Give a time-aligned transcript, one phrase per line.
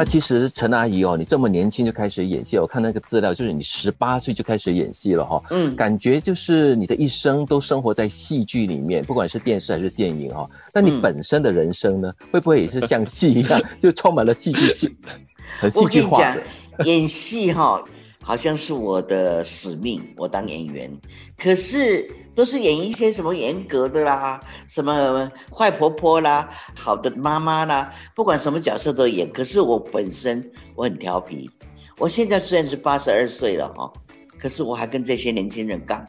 [0.00, 5.42] 那其实陈阿姨哦，你这么年轻就开始演戏，我看那个资料，就是你十八岁就开始演戏了哈。
[5.50, 10.48] 嗯，感觉就是你的一生都生活在戏剧里面，不管是电视还是电影哈。
[10.72, 14.90] 那你本身的人生呢，会不会也是像戏一样， 就充满了戏剧性
[15.58, 16.42] 很戏剧化的？
[16.86, 17.84] 演戏哈，
[18.22, 20.90] 好像是我的使命，我当演员，
[21.36, 22.10] 可是。
[22.32, 29.30] 都是演一些什么严格的啦，什么坏婆婆啦，好的妈妈啦，不管什么角色都演。
[29.30, 31.50] 可是我本身我很调皮，
[31.98, 33.92] 我现在虽然是八十二岁了哈，
[34.38, 36.02] 可是我还跟这些年轻人杠。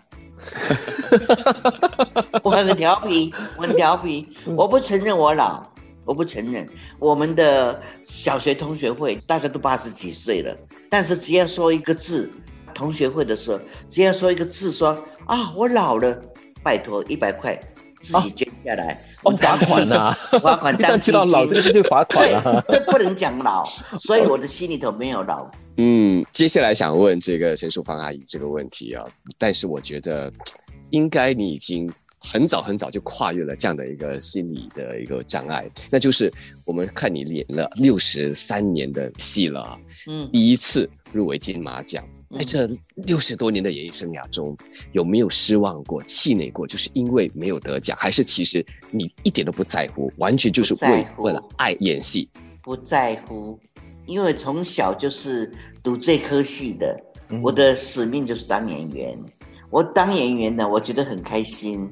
[2.43, 5.61] 我很调皮，我很调皮，我不承认我老，
[6.05, 6.67] 我不承认。
[6.99, 10.55] 我们的小学同学会大家都八十几岁了，
[10.89, 12.29] 但是只要说一个字，
[12.73, 14.97] 同学会的时候只要说一个字说。
[15.27, 16.19] 啊，我老了，
[16.63, 17.57] 拜托一百块
[18.01, 20.75] 自己捐下来，哦，罚款呐， 罚款。
[20.77, 23.63] 但提到老这个就罚款了， 这不能讲老，
[23.99, 25.49] 所以我的心里头没有老。
[25.77, 29.05] 嗯，接下来想问这个陈淑芳阿姨这个问题啊，
[29.38, 30.30] 但是我觉得
[30.89, 31.89] 应该你已经
[32.22, 36.31] 很早很早就跨越了这样的一个心理的一个障碍，那就是
[36.66, 42.03] 我们看你演了六十三年的戏了，嗯，第一次入围金马奖。
[42.30, 44.55] 在这六十多年的演艺生涯中，
[44.94, 46.66] 有没有失望过、气馁过？
[46.66, 52.30] 就是因为没有得奖，还是其实你一点都不在乎，完全就是为为了爱演戏？
[52.61, 53.59] 不在乎，
[54.05, 55.52] 因为从小就是
[55.83, 56.95] 读这科系的，
[57.44, 59.19] 我的使命就是当演员。
[59.69, 61.89] 我当演员呢，我觉得很开心，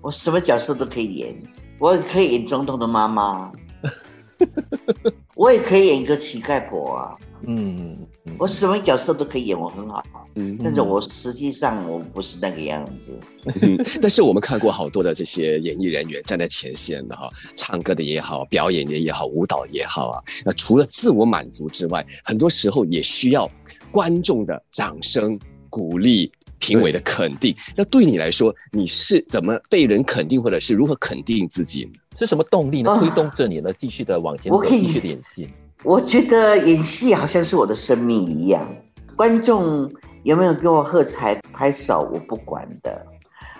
[0.00, 1.42] 我什么角色都可以演，
[1.78, 3.52] 我也可以演总统的妈妈，
[5.34, 7.16] 我也可以演一个乞丐婆啊。
[7.46, 7.96] 嗯，
[8.36, 10.02] 我什么角色都可以演，我很好。
[10.34, 13.18] 嗯，但是我实际上我不是那个样子。
[14.00, 20.22] 但是我们看过好多的这些演艺人员站在前线的哈，唱歌的也好，表演的也好，舞蹈也好啊。
[20.44, 23.48] 那除了自我满足之外，很多时候也需要
[23.92, 25.38] 观众的掌声、
[25.70, 27.54] 鼓励、评委的肯定。
[27.76, 31.90] 那对你来说，你是怎么被人肯定，或者是如何肯定自己？
[32.16, 32.96] 是什么动力呢？
[32.98, 35.48] 推动着你呢，继续的往前走，继续的演戏？
[35.84, 38.68] 我觉得演戏好像是我的生命一样，
[39.14, 39.88] 观众
[40.24, 43.06] 有没有给我喝彩拍手，我不管的，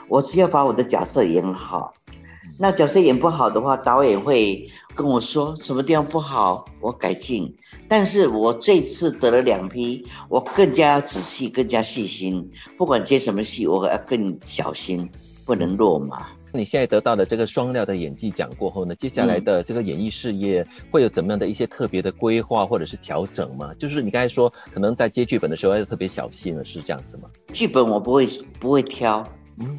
[0.08, 1.92] 我只要把我的角色演好。
[2.58, 4.68] 那角色演不好的话，导演会
[4.98, 7.54] 跟我说什么地方不好，我改进。
[7.86, 15.08] 但是我这次得了两批，我更加仔细，更加细心，不管接什么戏，我要更小心，
[15.46, 16.26] 不能落马。
[16.50, 23.72] 你现在得到了这个双料的演技奖过后呢，接下来的这个演艺事业会有怎么样的一些特别的规划或者是调整吗？
[23.78, 27.30] 就是你刚才说，可能在接剧本的时候要特别小心了，是这样子吗？
[27.52, 28.26] 剧本我不会
[28.58, 29.24] 不会挑，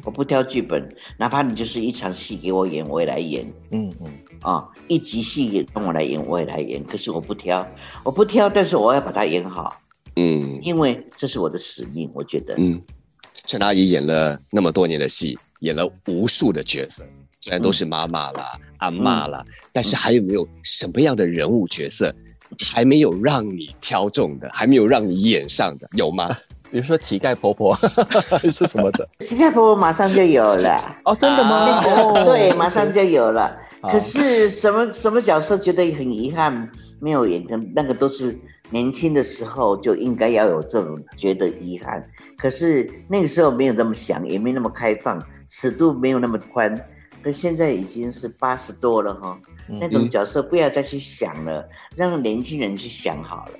[0.04, 3.50] 我不挑剧本，哪怕你就是一场戏给我演，我也来演。
[3.70, 6.82] 嗯嗯，啊，一集戏让我来演，我也来演。
[6.84, 7.66] 可是我不挑，
[8.02, 9.80] 我不挑，但是我要把它演好。
[10.16, 12.54] 嗯，因为这是我的使命，我觉得。
[12.58, 12.82] 嗯，
[13.46, 15.38] 陈阿姨演了那么多年的戏。
[15.60, 17.04] 演了无数的角色，
[17.38, 22.10] 虽然都是妈妈啦、阿妈啦，但是还有没有什么样的人物角色
[22.72, 26.34] 还没有让你挑中的，还没有让你演上的，有吗？
[26.70, 27.74] 比如说乞丐婆婆
[28.38, 29.08] 是什么的？
[29.20, 31.82] 乞丐婆婆马上就有了哦，真的吗？
[32.24, 33.54] 对，马上就有了。
[33.82, 36.70] 可是什么什么角色觉得很遗憾
[37.00, 38.38] 没有演，跟那个都是
[38.68, 42.02] 年轻的时候就应该要有这种觉得遗憾。
[42.36, 45.20] 可是那个时候没有那么想，也没那么开放。
[45.48, 46.72] 尺度没有那么宽，
[47.24, 53.52] 可现在已经是八十多了哈，那种角色不要再去想了，让年轻人去想好了。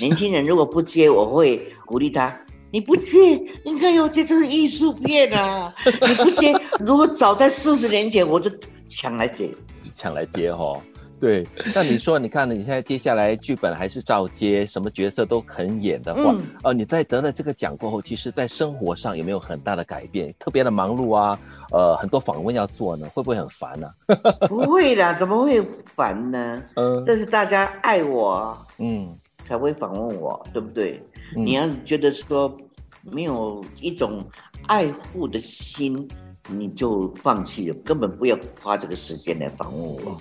[0.00, 2.36] 年轻人如果不接，我会鼓励他。
[2.70, 5.74] 你不接，应该要接，这是艺术片啊！
[5.84, 8.50] 你不接，如果早在四十年前，我就
[8.88, 9.48] 抢来接，
[9.92, 10.80] 抢来接哈。
[11.20, 20.32] 对，那你说，你看，你现在接下来剧本还是照接，什么角色都肯演的话，哦，你在得了这个奖过后，其实，在生活上有没有很大的改变？
[20.38, 21.36] 特别的忙碌啊，
[21.72, 23.90] 呃，很多访问要做呢，会不会很烦呢？
[24.48, 25.60] 不会啦，怎么会
[25.96, 26.62] 烦呢？
[26.76, 29.12] 嗯，但是大家爱我，嗯，
[29.48, 31.02] 才会访问我，对不对？
[31.34, 32.54] 你要觉得说
[33.02, 34.22] 没有一种
[34.66, 36.06] 爱护的心，
[36.50, 40.18] 你就放弃了，根本不要花这个时间来访问我。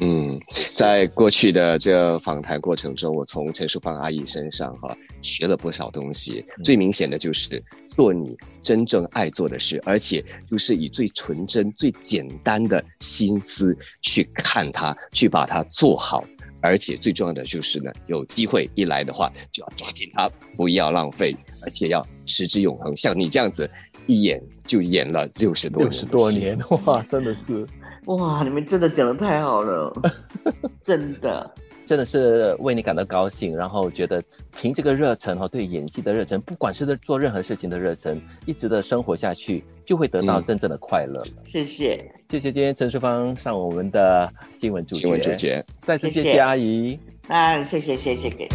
[0.00, 0.40] 嗯，
[0.74, 4.92] 在过去的这访谈过程中，我从陈淑芳阿姨身上哈
[5.22, 6.44] 学了不少东西。
[6.64, 16.24] 最明显的就是做你真正爱做的事，而且就是以最纯真、最简单的心思去看它，去把它做好。
[16.64, 20.26] 而且最重要的就是呢，有机会一来的话，就要抓紧它，
[20.56, 22.96] 不要浪费，而且要持之永恒。
[22.96, 23.70] 像你这样子，
[24.06, 27.66] 一演就演了六十多年六十多年，哇，真的是。
[28.06, 29.92] 哇，你们真的讲的太好了，
[30.82, 31.54] 真的。
[31.86, 34.22] 真的是为你感到高兴，然后觉得
[34.58, 41.22] 凭这个热忱和，对演戏的热忱，不管是做任何事情的热忱，一直的生活下去，就会得到真正的快乐。
[41.44, 46.98] 谢谢，谢谢今天陈淑芳上我们的新闻主新闻主角，再次谢谢阿姨，
[47.28, 48.48] 那谢谢谢谢给。